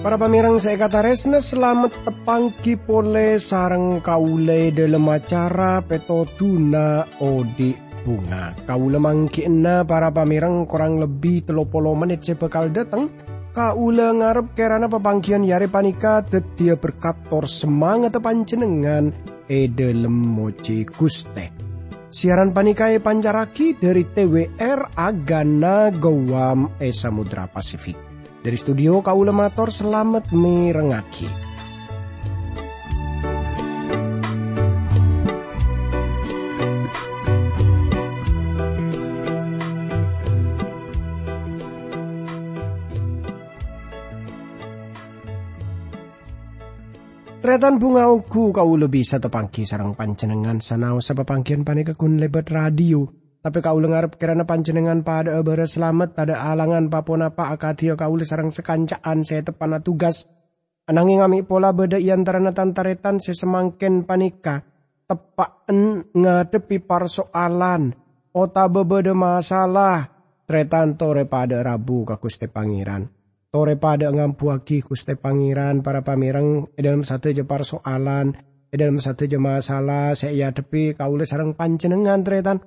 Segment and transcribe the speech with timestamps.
[0.00, 8.56] Para pamirang saya kata resna selamat tepangki pole sarang kaule dalam acara petotuna odi bunga.
[8.64, 9.44] Kaule mangki
[9.84, 12.40] para pamirang kurang lebih telopolo menit saya
[12.72, 13.12] datang.
[13.50, 19.10] Kaule ngarep kerana pepangkian yare panika tetia berkator semangat panjenengan
[19.50, 21.50] e dalam moci guste.
[22.14, 27.98] Siaran panikai pancaraki dari TWR Agana Gowam e Samudra Pasifik.
[28.38, 31.49] Dari studio Kaulemator selamat merengaki.
[47.50, 53.02] Tretan bunga uku kau lebih satu pangki sarang pancenengan sanau pangkian panik kekun lebat radio
[53.42, 58.54] tapi kau lengar kirana panjenengan pada ebere selamat tada alangan papona pa akadio kau sarang
[58.54, 60.30] sekancaan saya tepana tugas.
[60.86, 64.62] Ananging ngami pola beda iantara tantaretan sesemangken panika.
[65.10, 67.98] Tepaan ngadepi persoalan.
[68.30, 70.06] Ota bebeda masalah.
[70.46, 73.10] Tretan tore pada rabu ke kuste pangeran.
[73.50, 78.30] Tore pada ngampuaki kuste pangeran para pamirang dalam satu je persoalan.
[78.70, 82.62] Dalam satu je masalah saya depi kau sarang panjenengan tretan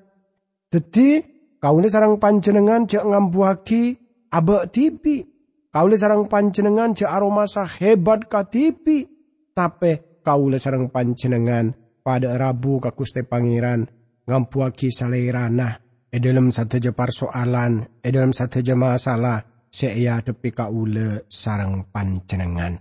[0.74, 1.22] jadi
[1.62, 3.94] kaule sarang panjenengan cek ngambuaki
[4.34, 5.22] abek tipi.
[5.70, 7.46] Kaule sarang panjenengan cek aroma
[7.78, 9.06] hebat ka tipi.
[9.54, 13.86] Tapi kaule sarang panjenengan pada Rabu ka Gusti Pangeran
[14.26, 15.78] ngambuaki salerana.
[16.10, 19.42] E dalam satu je persoalan, e dalam satu je masalah,
[19.74, 22.78] saya tepi kaule sarang panjenengan.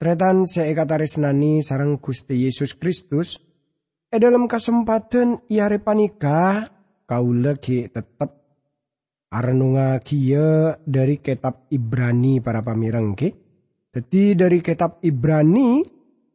[0.00, 3.36] Tretan saya kataris nani sarang Gusti Yesus Kristus,
[4.08, 6.72] e dalam kesempatan iare panika
[7.04, 8.32] kau lagi tetap
[9.28, 13.28] arnunga kia dari kitab Ibrani para pamirang ke.
[13.92, 15.84] Jadi dari kitab Ibrani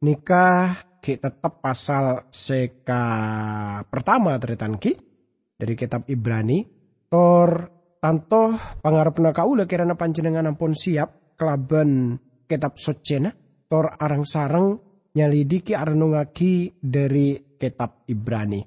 [0.06, 3.06] nikah ki tetap pasal seka
[3.90, 4.94] pertama teretan ki
[5.58, 6.66] dari kitab Ibrani
[7.09, 12.17] tor tanto pangarepna kaula kirana panjenengan ampun siap kelaban
[12.50, 13.29] kitab socena
[13.69, 14.75] tor arang sarang
[15.13, 18.66] nyalidiki arnungaki dari kitab Ibrani.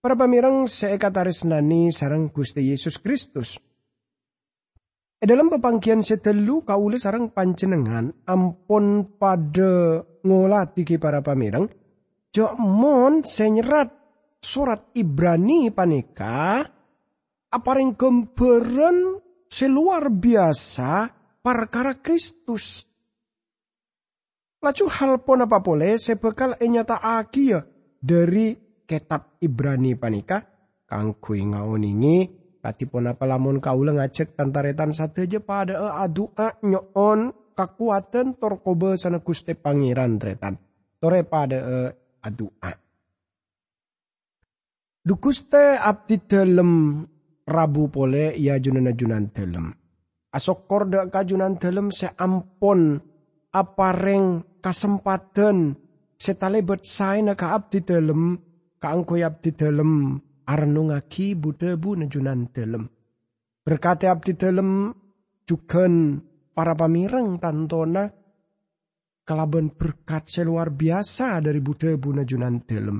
[0.00, 3.56] Para pamirang seekataris nani sarang Gusti Yesus Kristus.
[5.20, 11.68] E dalam pepangkian setelu kaule sarang panjenengan ampun pada ngolati ki para pamirang.
[12.30, 13.90] Jok mon senyerat
[14.40, 16.64] surat Ibrani panika
[17.50, 19.18] aparing gemberan
[19.50, 21.10] seluar biasa
[21.42, 22.86] perkara Kristus.
[24.60, 27.64] Lacu hal pun apa boleh sebekal enyata agia
[27.96, 28.52] dari
[28.84, 30.44] kitab Ibrani panika
[30.84, 32.16] kang kui ngaoningi
[32.60, 39.56] katipun apa lamun kaula ngacek tantaretan sateja pada e adua nyoon kakuatan torkobe sana kuste
[39.56, 40.60] pangeran tretan.
[41.00, 41.76] Tore pada e
[42.20, 42.90] adua
[45.00, 47.02] dukuste abdi dalam
[47.50, 49.74] rabu pole ya junana junan dalam
[50.30, 53.02] asok korda kajunan dalam seampon
[53.50, 55.74] apareng kesempatan
[56.14, 58.38] setalebet saina ka abdi dalam
[58.78, 62.86] kaangkoy abdi dalem arnungaki budebu nejunan dalem.
[63.60, 64.90] Berkati abdi dalem
[65.46, 66.18] jugan
[66.54, 68.10] para pamireng tantona
[69.22, 72.98] kelaban berkat seluar biasa dari budebu nejunan dalem.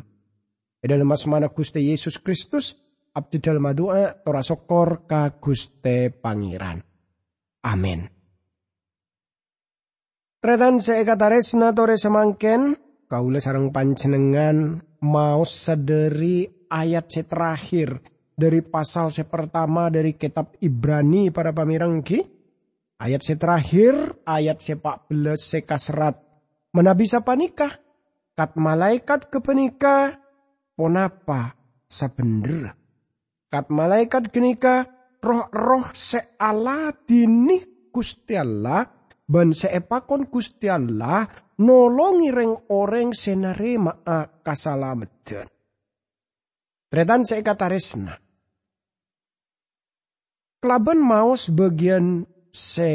[0.81, 2.73] E dalam asmana Gusti Yesus Kristus
[3.15, 6.79] abdi dalem doa tora sokor ka Guste Pangeran.
[7.67, 8.01] Amin.
[10.41, 12.73] Tretan seekataresna tore semangken,
[13.05, 18.01] kaula sarang panjenengan mau sederi ayat se terakhir
[18.33, 22.41] dari pasal se pertama dari kitab Ibrani para pamirang ki.
[23.01, 26.17] Ayat se terakhir, ayat se 14 se kasrat.
[26.73, 27.77] Menabisa panikah,
[28.33, 30.17] kat malaikat ke penikah,
[30.73, 31.53] ponapa
[31.85, 32.80] sabender.
[33.51, 34.87] Kat malaikat kenika,
[35.19, 38.87] roh-roh se ala dinih Gusti Allah,
[39.27, 41.27] ban se epakon Gusti Allah,
[41.59, 45.51] nolongi reng orang senarema a kasalamatan.
[46.91, 47.23] Tretan
[47.67, 48.15] resna.
[50.61, 52.91] Kelaban mau sebagian se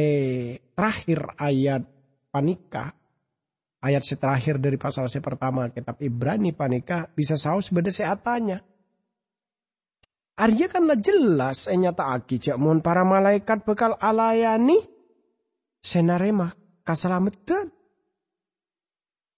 [0.71, 1.83] terakhir ayat
[2.31, 2.95] panika,
[3.83, 8.61] ayat se terakhir dari pasal se pertama kitab Ibrani panika bisa saus beda seatanya.
[10.35, 14.83] Arya kan jelas enyata aki cak mon para malaikat bekal alayani
[15.79, 16.51] senarema
[16.83, 17.71] kasalamatan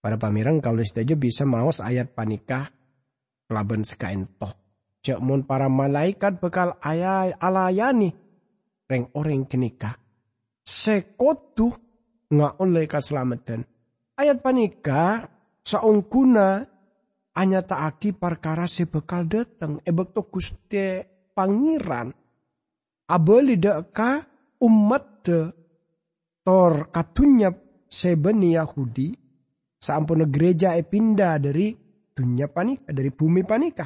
[0.01, 2.69] Pada pamirang kaulis aja bisa maos ayat panikah
[3.49, 4.53] kelaban sekain toh.
[5.01, 8.13] Cek mun para malaikat bekal ayat alayani
[8.87, 9.99] reng orang kenikah.
[10.63, 11.71] Sekotu
[12.31, 13.63] nggak oleh keselamatan.
[14.17, 15.27] Ayat panika
[15.63, 16.65] saungkuna
[17.37, 21.05] hanya taaki perkara sebekal datang ebek to guste
[21.37, 22.09] pangeran.
[23.07, 24.25] Abeli deka
[24.65, 25.39] umat de
[26.41, 27.53] tor katunya
[27.87, 29.13] sebeni Yahudi
[29.77, 31.71] sampun gereja e pindah dari
[32.11, 33.85] dunia panika dari bumi panika.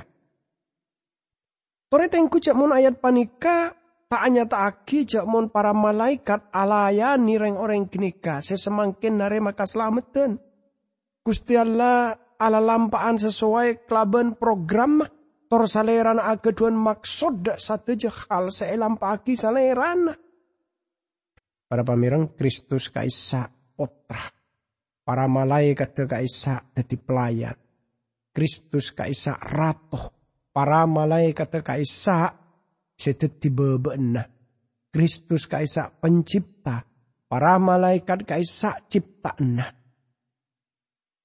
[1.92, 3.75] Tore tengku cak mon ayat panika
[4.07, 10.39] tak hanya aki cak mon para malaikat alaya nireng orang kenika sesemangkin nare maka selamatan.
[11.21, 15.06] Gusti Allah ala lampaan sesuai kelaban program
[15.46, 17.94] tor salerana ageduan maksud satu
[18.26, 20.18] hal seelampaki salerana.
[21.70, 23.46] Para pamirang Kristus kaisa
[23.78, 24.34] potra.
[25.06, 27.56] Para malaikat kaisa dadi pelayan.
[28.34, 30.22] Kristus kaisa ratoh
[30.52, 32.36] para malaikat kaisa
[32.96, 34.28] sedet bebena.
[34.92, 36.84] Kristus kaisa pencipta,
[37.32, 39.81] para malaikat kaisa ciptaana.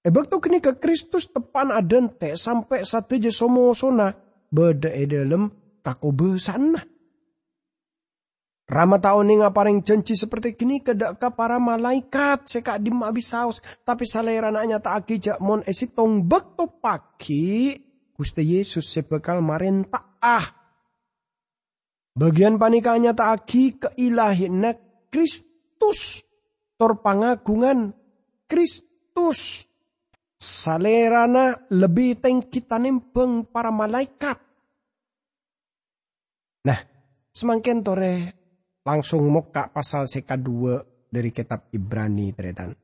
[0.06, 4.14] Tu kini ke Kristus tepan adente sampai satu je somosona
[4.46, 5.50] beda e dalam
[5.82, 6.78] kaku besana.
[8.66, 10.94] Rama tahun ini ngaparing janji seperti kini ke
[11.34, 12.90] para malaikat seka di
[13.22, 17.78] saus tapi salerananya tak akijak mon esik tong bek paki
[18.14, 20.46] Gusti Yesus sebekal marenta ah.
[22.16, 24.72] Bagian panikanya taaki keilahinna
[25.12, 26.24] Kristus.
[26.80, 27.92] Tor pangagungan
[28.48, 29.68] Kristus.
[30.36, 32.20] Salerana lebih
[32.52, 34.36] kita nempeng para malaikat.
[36.68, 36.80] Nah,
[37.32, 38.14] semakin tore
[38.84, 40.76] langsung moka pasal seka dua
[41.08, 42.76] dari kitab Ibrani teretan.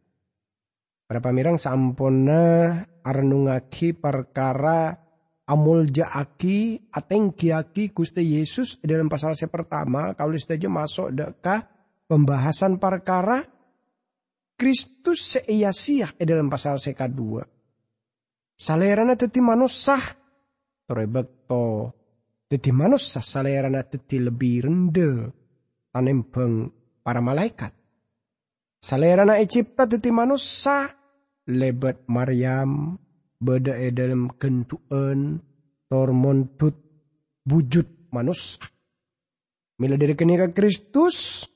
[1.05, 2.73] Para pamirang sampona
[3.05, 4.97] arnungaki perkara
[5.45, 11.69] amul jaaki ateng kiaki Gusti Yesus dalam pasal saya pertama kalau saja masuk deka
[12.09, 13.45] pembahasan perkara
[14.63, 17.43] Kristus seiasia dalam pasal saya kedua.
[18.55, 19.99] Salerana teti manusia
[20.87, 21.91] torebek to
[22.47, 25.35] teti manusia salerana teti lebih rendah
[25.91, 26.71] tanembeng
[27.03, 27.75] para malaikat.
[28.79, 30.87] Salerana ecipta teti manusia
[31.51, 32.95] lebet Maryam
[33.43, 35.43] beda e dalam kentuan
[35.91, 36.79] tormontut
[37.43, 38.63] bujut manusia.
[39.83, 41.51] Mila dari kenika Kristus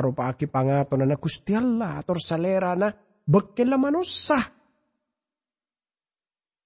[0.00, 2.88] arupa aki pangaton na Gusti Allah ator salerana
[3.28, 4.40] bekela manusia.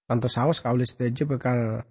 [0.04, 1.82] Tanto saus kaulis saja bakal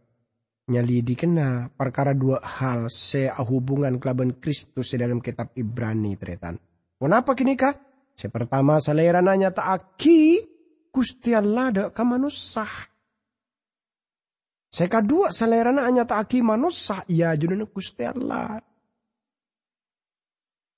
[0.71, 6.55] nyalidi kena perkara dua hal se hubungan kelaban Kristus di dalam kitab Ibrani teretan.
[6.95, 7.75] Kenapa kini kah?
[8.15, 10.39] Se pertama salerana nyata aki
[10.93, 12.69] Gusti Allah ada ka manusia.
[14.73, 18.57] Saya kedua selerana hanya aki manusia ya junun Gusti Allah.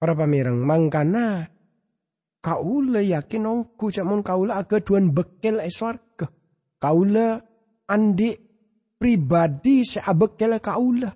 [0.05, 1.49] Para pamirang mangkana
[2.37, 6.29] kaula yakin ongku camun kaula aga duan bekel e swarga.
[6.77, 7.41] Kaula
[7.89, 8.29] andi
[9.01, 11.09] pribadi sa bekel kaula.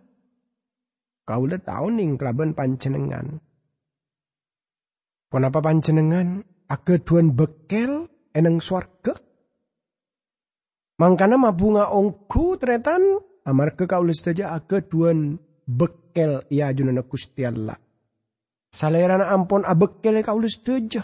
[1.21, 3.37] Kaula tahu ning kelaban pancenengan.
[5.29, 9.13] Kenapa pancenengan aga duan bekel eneng swarga.
[10.97, 15.37] Mangkana mabunga ongku tretan amar ke kaulis saja aga duan
[15.69, 17.45] bekel ya junana Gusti.
[18.69, 21.01] Salerana ampon abekel kaulis saja.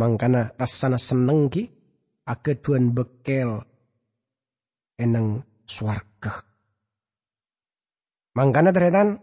[0.00, 1.62] Mangkana rasana seneng ki
[2.24, 3.60] aga duan bekel
[4.96, 6.32] eneng swarga.
[8.32, 9.20] Mangkana tretan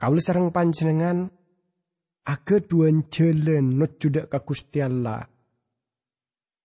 [0.00, 1.28] kaulis sareng panjenengan
[2.24, 5.28] aga duan jalan not judak Allah.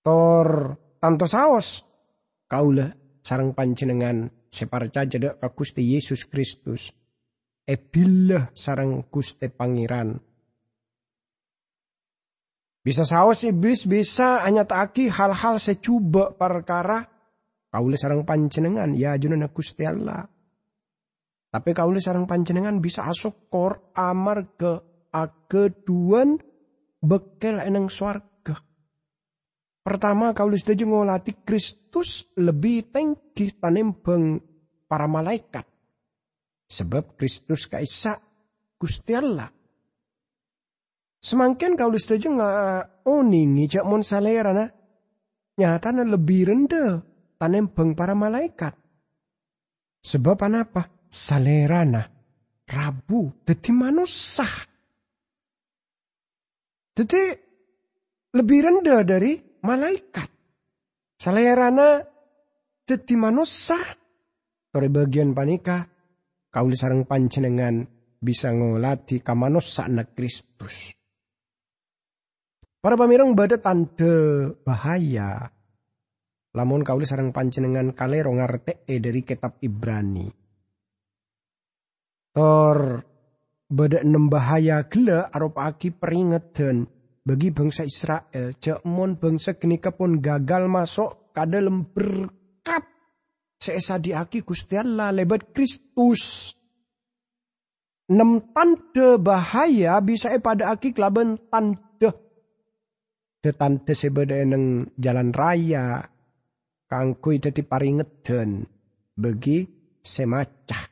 [0.01, 0.49] Tor
[0.97, 1.83] tanto saos
[2.47, 2.89] kaula
[3.21, 7.00] sarang panjenengan separca ka Gusti Yesus Kristus.
[7.71, 10.11] Ebillah sarang Gusti Pangeran.
[12.83, 17.07] Bisa saos iblis bisa hanya taki hal-hal secuba perkara
[17.71, 20.27] kaula sarang panjenengan ya junana Gusti Allah.
[21.47, 24.71] Tapi kaula sarang panjenengan bisa asok kor amar ke
[25.15, 26.35] akeduan
[26.99, 28.59] bekel eneng swarga.
[29.79, 34.43] Pertama kau setuju ngolati Kristus lebih tengki tanembeng
[34.91, 35.70] para malaikat.
[36.71, 38.15] Sebab Kristus kaisa
[38.79, 39.51] Gusti Allah.
[41.21, 44.65] Semakin kau setuju nggak oningi cak mon salerana
[45.59, 47.03] nyatanya lebih rendah
[47.35, 48.73] tanembeng para malaikat.
[50.01, 50.87] Sebab apa?
[51.11, 52.07] Salerana
[52.71, 54.47] Rabu deti manusia
[56.91, 57.23] jadi
[58.35, 60.29] lebih rendah dari malaikat.
[61.15, 62.03] Salerana
[62.83, 63.79] dadi manusia.
[64.71, 65.83] Tore bagian panika
[66.51, 67.87] kauli sarang panjenengan
[68.21, 70.93] bisa ngolati kamanusa anak Kristus.
[72.81, 75.47] Para pamirang bada tanda bahaya.
[76.51, 80.27] Lamun kauli sarang panjenengan kalero ngarte e dari kitab Ibrani.
[82.35, 82.79] Tor
[83.71, 86.91] bada enam bahaya gila aki peringatan
[87.23, 88.51] bagi bangsa Israel.
[88.59, 92.90] Jamon bangsa kenika pun gagal masuk kada berkat.
[93.61, 96.49] Seesa diaki Gusti Allah lebat Kristus.
[98.09, 102.09] Nem tanda bahaya bisa e pada aki kelaban tanda.
[103.37, 106.01] De tanda sebeda eneng jalan raya.
[106.89, 108.65] Kangkui dadi paringeten
[109.15, 109.63] bagi
[110.01, 110.83] semacah.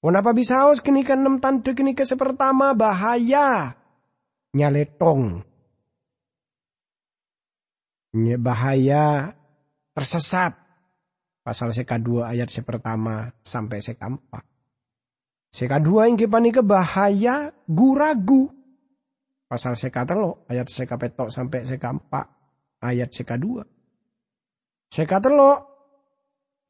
[0.00, 3.76] Kenapa bisa haus kenika enam tanda kenika sepertama bahaya
[4.56, 5.44] nyaletong.
[8.40, 9.36] Bahaya
[9.94, 10.59] tersesat.
[11.40, 14.44] Pasal seka dua ayat pertama sampai seka empat.
[15.50, 18.46] Seka dua yang ke bahaya guragu.
[19.50, 22.26] Pasal seka telo ayat seka petok sampai seka empat
[22.86, 23.66] ayat seka dua.
[24.86, 25.52] Seka telo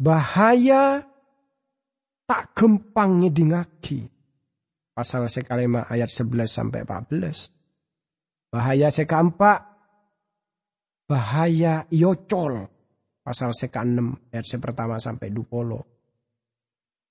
[0.00, 1.05] bahaya
[2.25, 4.07] tak gempang ngedingaki.
[4.97, 7.53] Pasal seka lima ayat sebelas sampai empat belas.
[8.50, 9.62] Bahaya sekampak,
[11.07, 12.67] bahaya yocol.
[13.21, 15.85] Pasal seka 6 ayat pertama sampai dupolo.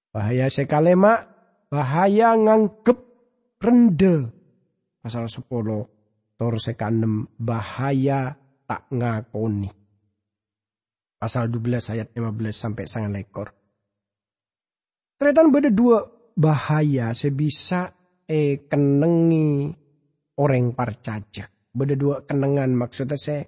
[0.09, 1.21] Bahaya sekalema,
[1.69, 2.99] bahaya nganggep
[3.61, 4.15] rende.
[4.99, 5.45] Pasal 10
[6.35, 8.33] tor seka 6 bahaya
[8.65, 9.69] tak ngakoni.
[11.19, 13.47] Pasal 12 ayat 15 sampai sangat lekor.
[15.19, 15.99] Ternyata beda dua
[16.39, 17.91] bahaya sebisa
[18.23, 19.67] e kenengi
[20.39, 21.75] orang parcajak.
[21.75, 23.43] Beda dua kenangan maksudnya saya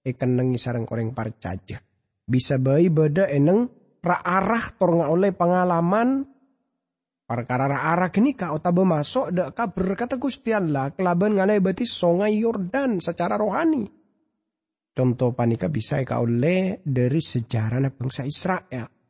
[0.00, 1.91] eh kenangi sarang orang parcajak.
[2.32, 3.68] Bisa bayi beda eneng
[4.08, 6.24] arah tornga oleh pengalaman
[7.28, 12.40] perkara arah kini kau tabe masuk dak ka berkata Gusti Allah kelaban ngalai beti sungai
[12.40, 13.84] Yordan secara rohani.
[14.96, 19.01] Contoh panika bisa kau oleh dari sejarah bangsa Israel.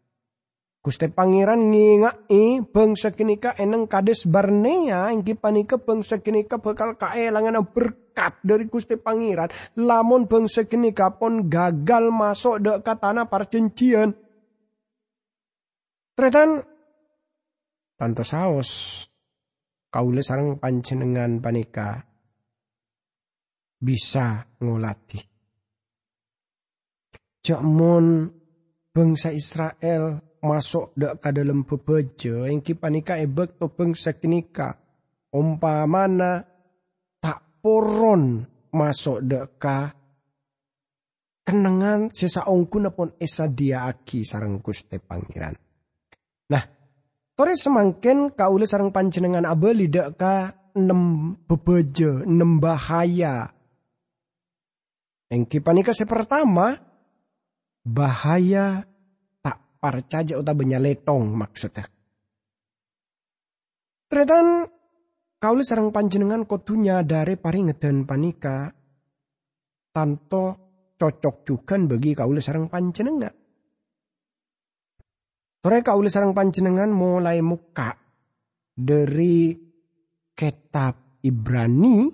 [0.83, 8.43] Gusti Pangeran ngingai bangsa kinika eneng kades Barnea ingki panika bangsa kinika bakal kaelangan berkat
[8.43, 9.47] dari Gusti Pangeran.
[9.79, 14.11] Lamun bangsa kinika pun gagal masuk dek ke tanah perjanjian.
[16.19, 16.67] Tretan
[17.95, 19.07] tanto saos
[19.87, 22.03] kaule sarang panjenengan panika
[23.79, 25.23] bisa ngulati.
[27.39, 28.27] Jamon
[28.91, 34.75] bangsa Israel masuk dak ka dalam bebeja yang kipanika ebek topeng sekenika
[35.31, 36.43] umpamana
[37.23, 38.43] tak poron
[38.75, 39.79] masuk dak ka
[41.47, 45.55] kenangan sesa ongku pun esa dia aki sarang kuste pangeran.
[46.51, 46.65] Nah,
[47.35, 50.35] tore semangkin kaule sarang panjenengan abeli dak ka
[50.79, 53.51] nem bebeja, nem bahaya.
[55.33, 56.77] Yang kipanika sepertama
[57.83, 58.85] bahaya
[59.83, 61.83] parcaja uta letong maksudnya.
[64.07, 64.71] Tretan
[65.43, 68.71] kaulis sarang panjenengan kotunya dari paringedan panika
[69.91, 70.45] tanto
[70.95, 73.35] cocok juga bagi kaulis sarang panjenengan.
[75.63, 77.99] Tore kaulis sarang panjenengan mulai muka
[78.71, 79.55] dari
[80.31, 82.11] kitab Ibrani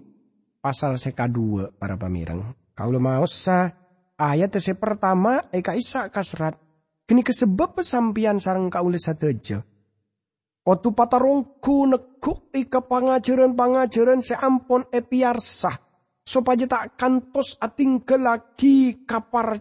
[0.60, 2.52] pasal seka dua para pamirang.
[2.72, 3.72] Kaulah mau sa
[4.20, 6.67] ayat se pertama eka isa kasrat
[7.08, 9.64] Kini kesebab pesampian sarang kaulis sateja.
[10.60, 15.72] Kotu patarongku nekuk ika pangajaran-pangajaran seampon epiarsah.
[16.28, 18.04] Supaya tak kantos ating
[19.08, 19.56] kapar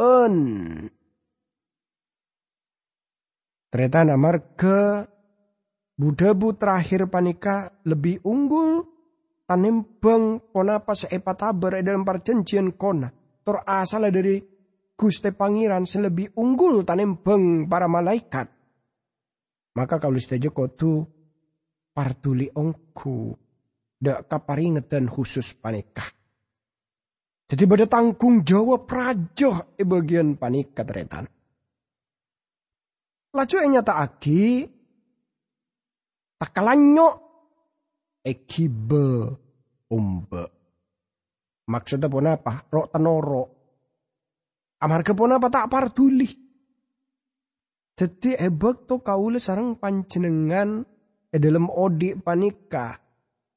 [0.00, 0.36] en.
[3.68, 5.04] Ternyata namar ke
[6.00, 8.88] budabu terakhir panika lebih unggul
[9.44, 13.12] tanembang ponapa seepat tabar dalam perjanjian kona.
[13.44, 14.55] Tor asal dari
[14.96, 16.80] Guste Pangeran selebih unggul
[17.20, 18.48] beng para malaikat.
[19.76, 21.04] Maka kau lihat kotu
[21.92, 23.36] partuli ongku
[24.00, 26.08] dak kaparingetan khusus panikah.
[27.46, 31.28] Jadi pada tanggung jawab raja e bagian panika teretan.
[33.36, 34.64] Laju yang nyata aki
[36.40, 37.08] takalanyo
[38.24, 39.08] ekibe
[39.92, 40.44] umbe.
[41.68, 42.64] Maksudnya pun apa?
[42.66, 43.55] Rok tenoro
[44.76, 45.16] Amarga
[45.48, 46.28] tak partuli.
[47.96, 50.84] Jadi ebek to kaule sarang panjenengan
[51.32, 52.92] e dalam odik panika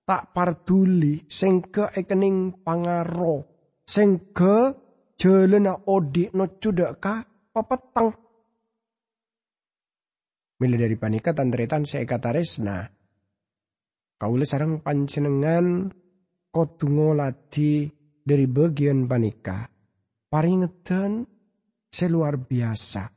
[0.08, 3.44] tak partuli sengke ekening pangaro
[3.84, 4.72] sing ge
[5.20, 7.20] jelena odi no cudak ka
[7.52, 8.16] pepeteng.
[10.64, 12.88] Mila dari panika tantretan saya kata resna.
[14.16, 15.92] Kaule sarang pancenengan
[16.48, 17.92] kotungo lati
[18.24, 19.79] dari bagian panika.
[20.30, 21.26] Paringetan
[21.90, 23.10] seluar biasa.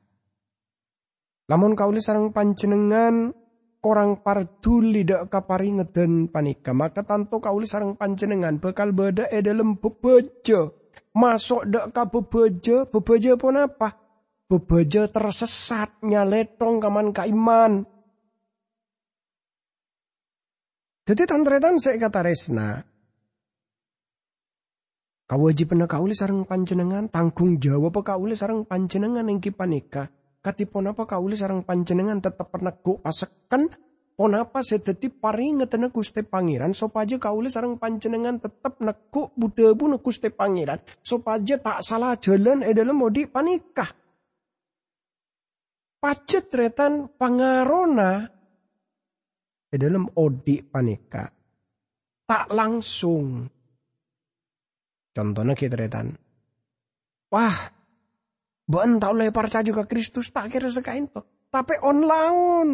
[1.52, 3.37] Lamun kaule sarang pancenengan
[3.85, 6.73] korang partuli dak kaparingetan panika.
[6.73, 13.37] Maka tanto kauli sarang pancenengan bakal beda e dalam bebejo masuk dak ka bebejo bebejo
[13.37, 13.92] pun apa?
[14.49, 17.85] Bebejo tersesat nyaletong kaman ka iman.
[21.02, 22.91] Jadi tantretan saya kata resna
[25.32, 30.12] Kawajib kauli sarang pancenengan tanggung jawab kauli sarang pancenengan yang kipanika
[30.44, 33.72] katipun apa kauli sarang panjenengan tetep penegu pasekan?
[34.12, 36.76] Pon apa sedeti paringetene Gusti Pangeran?
[36.76, 40.84] Sopaja kauli sarang panjenengan tetep neku budebu ne Gusti Pangeran?
[41.00, 43.88] Sopaja tak salah jalan e dalam modi panikah?
[45.96, 48.28] Pacet retan pangarona
[49.72, 51.24] e dalam odi panika
[52.28, 53.48] tak langsung
[55.12, 56.16] contohnya kita retan
[57.33, 57.57] wah
[58.73, 61.21] Ben tau lepar juga Kristus tak kira sekain to.
[61.52, 62.71] Tapi on laun.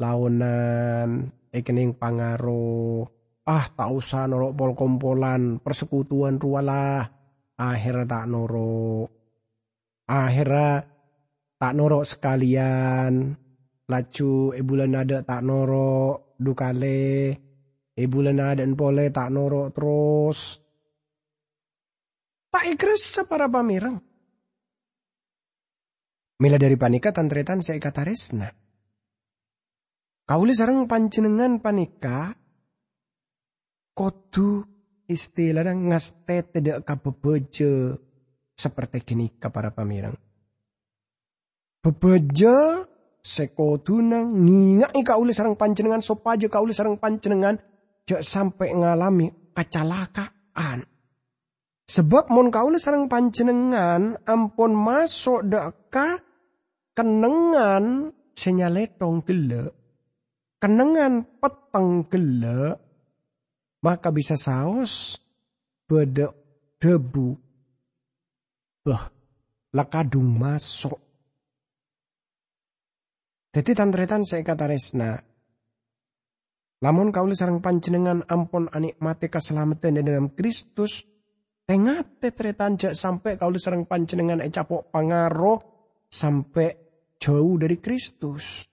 [0.00, 3.06] Launan, ekening pangaro.
[3.44, 7.06] Ah tak usah norok pol kompolan, persekutuan rualah.
[7.60, 9.08] Akhirnya tak norok.
[10.08, 10.82] Akhirnya
[11.60, 13.36] tak norok sekalian.
[13.86, 17.36] Lacu bulan ada tak norok dukale.
[17.94, 20.58] E bulan ada pole tak norok terus.
[22.50, 24.02] Tak ikres para pamirang.
[26.40, 28.48] Mila dari panika tantretan saya kata resna.
[30.26, 32.34] Kauli sarang panjenengan panika
[33.94, 34.62] kodu
[35.10, 37.98] istilah ngaste tidak kabebeje
[38.54, 40.14] seperti kini para pamirang.
[41.80, 42.86] Bebeje
[43.20, 47.60] sekodu nang ngingai kauli sarang panjenengan sopaja kauli sarang panjenengan
[48.08, 50.88] jak sampai ngalami kecelakaan.
[51.90, 56.22] Sebab mon kauli sarang panjenengan ampun masuk deka
[56.94, 59.74] kenengan senyaletong gele,
[60.62, 62.78] kenengan peteng gele,
[63.82, 65.18] maka bisa saus
[65.90, 66.30] beda
[66.78, 67.34] debu.
[68.86, 69.10] Bah,
[69.74, 70.94] lakadung masuk.
[73.50, 75.18] Jadi tantretan saya kata resna.
[76.86, 81.09] Lamun kau sarang panjenengan ampun anikmati keselamatan di dalam Kristus,
[81.70, 85.62] tengah tetretan sampai kau sarang panjenengan ecapok pangaruh
[86.10, 86.66] sampai
[87.14, 88.66] jauh dari Kristus.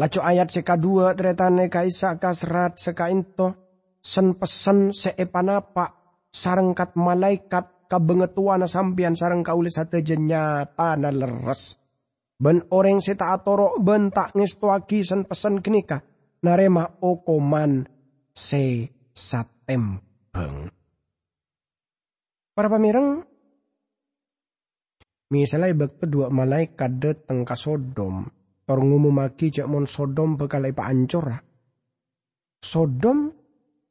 [0.00, 3.52] Lacu ayat seka dua teretane kaisa kasrat seka into
[4.00, 11.76] sen pesen seepanapa sarengkat malaikat kabengetuana sampian sareng kauli sate nyata na leres.
[12.40, 16.00] Ben orang seta atoro ben tak ngestuaki sen pesen kenika
[16.40, 17.84] narema okoman
[18.32, 18.88] se
[22.52, 23.24] Para pamireng
[25.32, 28.28] Misalnya ibak dua malaikat datang ke Sodom.
[28.68, 31.24] Tor ngumumaki cak mon Sodom bakal ipa ancur.
[32.60, 33.32] Sodom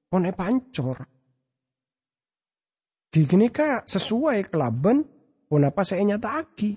[0.06, 1.01] pon ipa ancur.
[3.10, 5.01] Gini ka sesuai kelaban
[5.49, 6.71] pon apa saya nyata aki.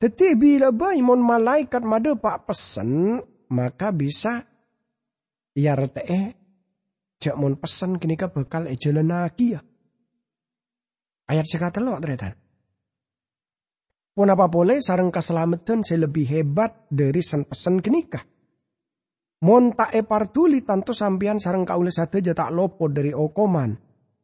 [0.00, 3.20] Tetapi bila bayi mon malaikat mada pak pesen
[3.52, 4.40] maka bisa
[5.52, 6.41] ya rete
[7.22, 9.62] cak mon pesan kini ka bakal ejalan lagi ya.
[11.30, 12.34] Ayat sekata lo ternyata.
[14.12, 18.20] Pun apa boleh sarang keselamatan saya lebih hebat dari sen pesen kenikah.
[19.46, 23.72] Mon tak epartuli tanto sampian sarang kaule sate tak lopo dari okoman.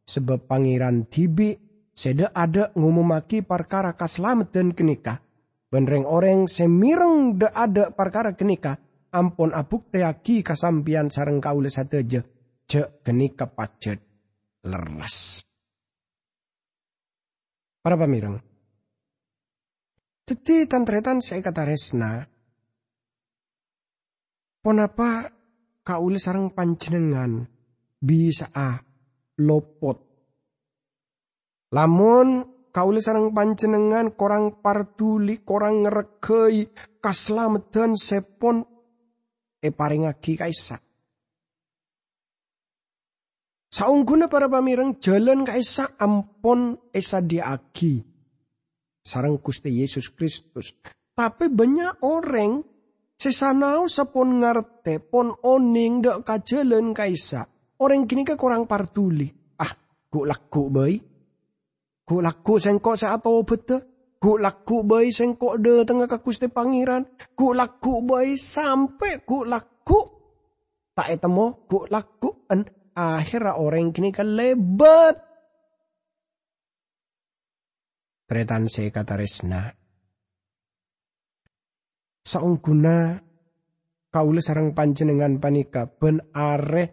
[0.05, 1.57] Sebab pangeran tibi
[1.97, 5.25] seda ada ngumumaki perkara keselamatan kenikah.
[5.73, 8.77] Benreng orang semireng de ada perkara kenikah.
[9.09, 12.21] Ampun abuk teaki kasampian sarang kaule sate je.
[12.69, 13.97] Cek kenikah pacet
[14.69, 15.41] leras.
[17.81, 18.37] Para pamireng,
[20.29, 22.21] Teti tantretan saya kata resna.
[24.61, 25.25] Ponapa
[25.81, 27.49] kauli sarang panjenengan
[27.97, 28.77] bisa ah
[29.41, 29.97] lopot.
[31.73, 36.69] Lamun kauli sarang panjenengan korang partuli korang ngerekei
[37.01, 38.61] kaslamatan sepon
[39.65, 40.77] e paringaki kaisa.
[43.79, 48.03] Saungguna para pamireng jalan kaisa ampon esa diaki
[49.09, 50.77] sarang Gusti Yesus Kristus.
[51.17, 52.61] Tapi banyak orang
[53.17, 57.49] sesanau sepon ngarte pon oning dak kajalan kaisa.
[57.81, 59.31] Orang kini ke kurang partuli.
[59.57, 59.73] Ah,
[60.12, 60.99] ku laku bayi.
[62.05, 64.12] Ku laku sengkok sa atau bete.
[64.19, 67.07] Ku laku bayi sengkok de tengah kakuste pangeran.
[67.38, 70.19] Ku laku bayi sampai ku laku.
[70.99, 75.17] Tak etemo ku laku en akhirnya orang kini ke lebat.
[78.27, 79.71] Tretan se kata resna.
[82.27, 83.17] Saungguna
[84.13, 86.85] kaula sarang panjenengan panika ben are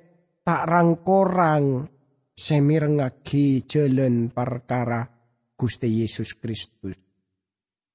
[0.45, 1.89] tak rangkorang
[2.31, 5.03] semirengagi jalan perkara
[5.57, 6.95] Gusti Yesus Kristus.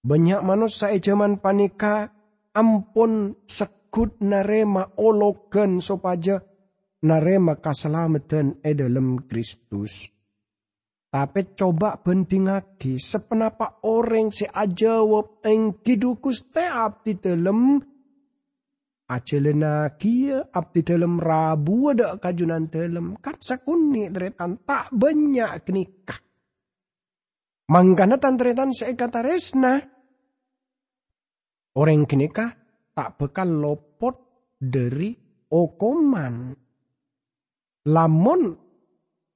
[0.00, 2.12] Banyak manusia zaman panika
[2.56, 6.49] ampun sekut narema ologan sopaja
[7.04, 10.08] narema keselamatan e dalam Kristus.
[11.10, 17.82] Tapi coba banding lagi, sepenapa orang si ajawab eng kidukus te abdi dalam
[19.10, 26.20] ajelena kia abdi dalam rabu ada kajunan dalam kan sakuni tretan tak banyak nikah.
[27.70, 29.82] Mangkana tantretan kata resna.
[31.74, 32.54] Orang kenikah
[32.94, 34.14] tak bekal lopot
[34.58, 35.14] dari
[35.50, 36.54] okoman.
[37.88, 38.52] Lamun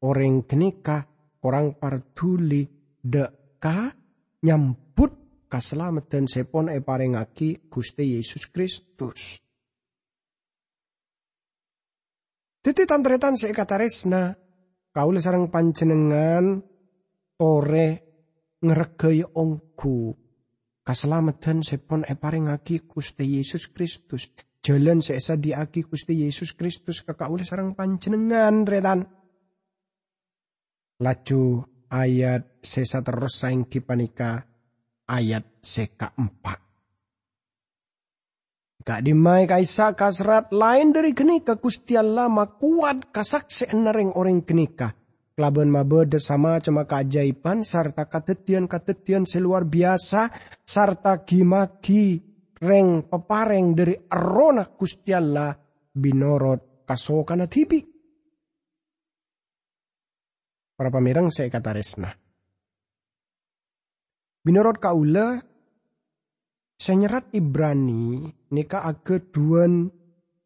[0.04, 1.08] orang kenikah
[1.40, 2.68] orang partuli
[3.00, 3.88] deka
[4.44, 9.40] nyambut keselamatan sepon e parengaki Gusti Yesus Kristus.
[12.64, 14.32] Titi tantretan saya kata resna,
[14.92, 16.64] kaula sarang panjenengan
[17.36, 17.88] tore
[18.64, 20.16] ngeregay ongku.
[20.84, 24.28] Keselamatan sepon e parengaki Gusti Yesus Kristus.
[24.64, 29.04] Jalan seesa diaki Gusti Yesus Kristus ke kaula sarang panjenengan retan.
[31.04, 31.42] Laju
[31.92, 34.40] ayat sesa terus saingki panika
[35.04, 36.64] ayat seka empat.
[38.88, 44.96] Gak dimai kaisa kasrat lain dari kenika kustian lama kuat kasaksi nering orang kenika.
[45.36, 50.32] Kelaban mabede sama cuma keajaiban sarta katetian-katetian seluar biasa
[50.64, 52.33] sarta gimagi
[52.64, 55.52] reng pepareng dari arona kustialla
[55.92, 57.80] binorot kasokana tipi.
[60.74, 62.10] Para pamirang saya kata resna.
[64.44, 65.38] Menurut kaula,
[66.74, 69.88] senyerat Ibrani nika ageduan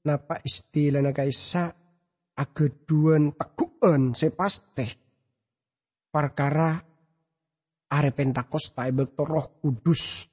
[0.05, 1.73] napa istilah na kaisa
[2.39, 4.87] ageduan tekuan sepaste
[6.13, 6.79] perkara
[7.89, 10.29] are Pentakosta ebek roh kudus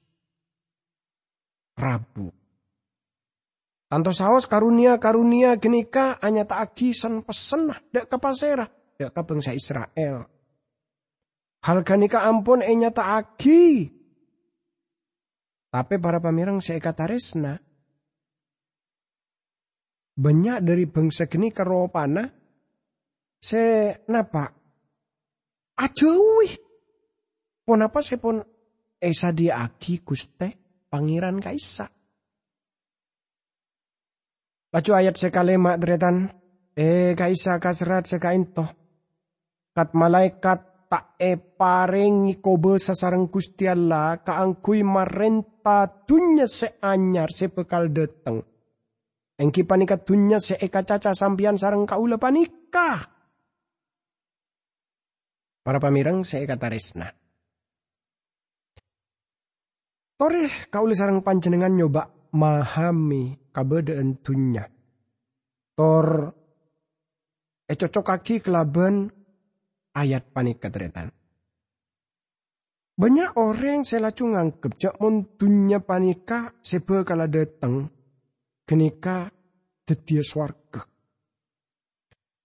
[1.76, 2.32] Rabu.
[3.86, 8.66] Tanto saos karunia karunia genika hanya tak agisan pesen dek kapasera
[8.98, 10.26] ya ka bangsa Israel.
[11.62, 13.92] Hal kanika ampun e nyata agi.
[15.70, 17.54] Tapi para pamirang kata resna.
[20.16, 22.24] Banyak dari bangsa kini keropana.
[23.36, 24.48] Se napa?
[25.76, 26.48] Ajawi.
[27.66, 28.40] Pon apa saya pun
[28.96, 30.65] esa agi guste
[30.96, 31.92] pangeran kaisa.
[34.72, 36.32] Laju ayat sekalemak deretan.
[36.76, 38.68] Eh kaisa kasrat sekain toh
[39.72, 47.48] kat malaikat tak e parengi kobe sasarang Gusti Allah kaangkui marenta dunya se anyar se
[47.48, 48.44] bekal deteng.
[49.40, 53.08] Engki panika dunya se eka caca sampian sarang kaula panika.
[55.64, 57.08] Para pamirang se eka taresna.
[60.16, 64.64] Tore kaula sarang panjenengan nyoba mahami kabedaan dunya.
[65.76, 66.32] Tor
[67.68, 69.12] e cocok kaki kelaban
[69.92, 71.12] ayat panik ketretan.
[72.96, 77.92] Banyak orang saya lacu ngangkep cak mon dunia panika sebe kala dateng
[78.64, 79.28] kenika
[79.84, 80.24] dedia.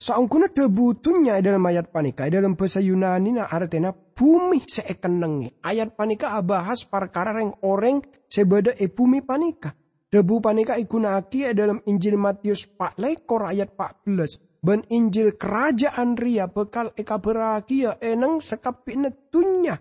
[0.01, 5.61] Saungkuna tunya dalam ayat panika dalam bahasa Yunani na artinya bumi seekenengi.
[5.61, 9.77] Ayat panika abahas perkara yang orang sebeda e bumi panika.
[10.09, 16.97] Debu panika ikunaki dalam Injil Matius 4 lekor ayat 14 ben Injil kerajaan ria bekal
[16.97, 19.77] eka berakia eneng sekapine tunya.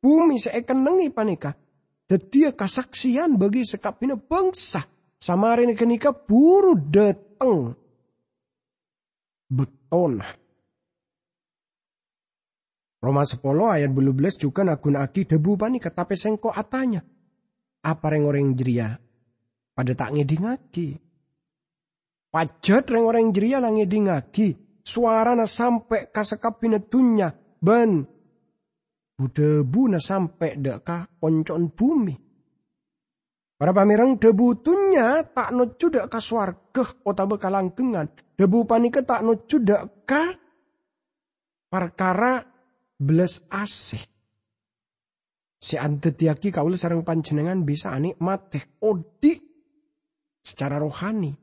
[0.00, 1.52] Bumi seekenengi panika.
[2.08, 4.80] Dedia kasaksian bagi sekapine bangsa.
[5.20, 7.79] Samarin kenika buru deteng.
[9.50, 10.22] Beton.
[13.00, 13.42] Roma 10
[13.74, 17.02] ayat 12 juga nakun aki debu panika tapi sengko atanya.
[17.80, 18.94] Apa reng orang jeria?
[19.72, 21.10] Pada tak ngedingaki
[22.30, 24.54] Pajat reng orang jeria langi dingagi.
[24.86, 27.34] na sampai kasekap pinetunya.
[27.58, 28.06] Ben.
[29.18, 32.29] Budebu na sampai deka koncon bumi.
[33.60, 38.08] Para pamirang debu tunya tak no cudak ka swargeh ota bekalanggengan.
[38.32, 40.32] Debu panika tak no cudak ka
[41.68, 42.40] perkara
[42.96, 44.00] belas asih.
[45.60, 49.36] Si antetiaki kaul sarang panjenengan bisa anikmat teh odi
[50.40, 51.36] secara rohani.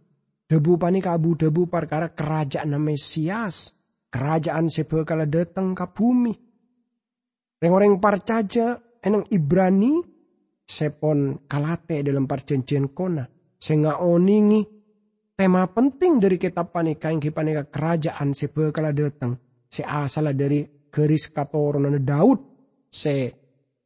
[0.49, 3.77] Debu panika abu debu perkara kerajaan Mesias.
[4.09, 6.33] Kerajaan sebekala datang ke bumi.
[7.61, 8.73] Reng-reng parcaja
[9.05, 10.16] enang Ibrani
[10.67, 13.23] sepon kalate dalam perjanjian kona.
[13.57, 14.61] Sehingga oningi
[15.33, 19.39] tema penting dari kitab panika yang panika kerajaan sebekala datang.
[19.71, 22.39] Se asal dari keris katoron Daud
[22.91, 23.31] se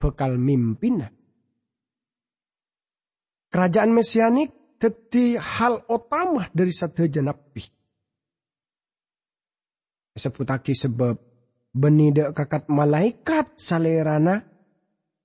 [0.01, 1.05] bekal mimpin.
[3.51, 7.61] Kerajaan mesianik teti hal utama dari satu nabi.
[10.11, 11.15] Seputaki sebab
[11.71, 14.50] benida kakat malaikat salerana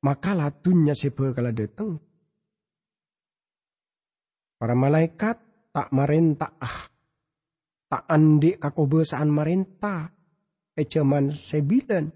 [0.06, 1.98] maka latunya sebekala datang.
[4.54, 5.36] Para malaikat
[5.74, 6.78] tak marentah ah.
[7.90, 10.06] Tak andi kakobesaan marentah.
[10.78, 12.06] Ejaman sebilan.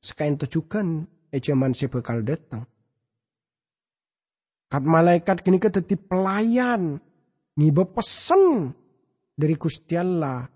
[0.00, 2.64] Sekain tujukan ejaman sebekal datang.
[4.72, 6.96] Kat malaikat kini keteti pelayan.
[7.56, 8.72] Ngiba pesen
[9.36, 10.48] dari Gusti Allah.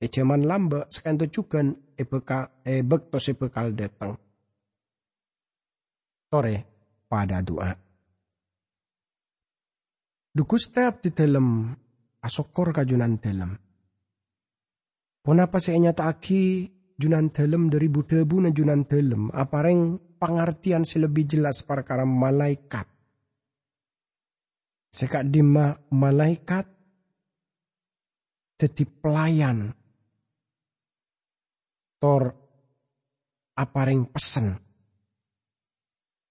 [0.00, 4.16] Ejaman lamba sekain tujukan ebekal ebek to sebekal datang
[6.30, 6.56] tore
[7.10, 7.74] pada doa.
[10.30, 11.74] Dukus teap di dalam
[12.22, 13.50] asokor kajunan dalam.
[15.20, 19.34] Ponapa saya nyata aki junan dalam dari budebu na junan dalam.
[19.34, 22.86] Apareng pengertian lebih jelas perkara malaikat.
[24.90, 26.66] Sekak dima malaikat
[28.54, 29.74] teti pelayan.
[32.00, 32.22] Tor
[33.58, 34.69] apareng pesen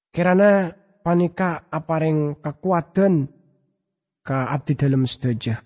[0.10, 0.74] Kirana
[1.06, 3.30] panika apareng kekuatan
[4.26, 5.58] ka abdi dalam sedaya.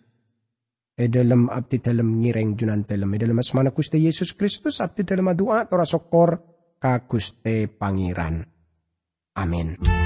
[0.94, 3.10] E dalam abdi dalam ngireng junan dalam.
[3.10, 6.38] E dalam asmana Gusti Yesus Kristus abdi dalam doa tora sokor
[6.78, 8.46] ka Gusti Pangeran.
[9.34, 10.03] Amin.